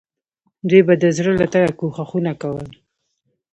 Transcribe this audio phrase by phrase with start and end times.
[0.69, 2.69] دوی به د زړه له تله کوښښونه کول.